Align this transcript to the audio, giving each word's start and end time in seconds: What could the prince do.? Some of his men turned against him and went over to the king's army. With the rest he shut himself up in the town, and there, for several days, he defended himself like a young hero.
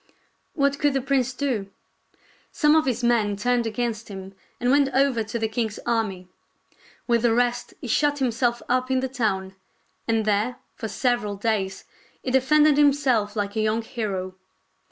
What 0.55 0.79
could 0.79 0.95
the 0.95 0.99
prince 1.01 1.31
do.? 1.31 1.69
Some 2.51 2.75
of 2.75 2.87
his 2.87 3.03
men 3.03 3.35
turned 3.35 3.67
against 3.67 4.07
him 4.07 4.33
and 4.59 4.71
went 4.71 4.89
over 4.95 5.23
to 5.23 5.37
the 5.37 5.47
king's 5.47 5.77
army. 5.85 6.27
With 7.05 7.21
the 7.21 7.35
rest 7.35 7.75
he 7.81 7.87
shut 7.87 8.17
himself 8.17 8.63
up 8.67 8.89
in 8.89 9.01
the 9.01 9.07
town, 9.07 9.53
and 10.07 10.25
there, 10.25 10.55
for 10.73 10.87
several 10.87 11.35
days, 11.35 11.85
he 12.23 12.31
defended 12.31 12.77
himself 12.77 13.35
like 13.35 13.55
a 13.55 13.61
young 13.61 13.83
hero. 13.83 14.33